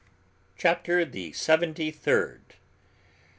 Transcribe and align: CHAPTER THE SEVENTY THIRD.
CHAPTER 0.57 1.05
THE 1.05 1.31
SEVENTY 1.33 1.91
THIRD. 1.91 2.55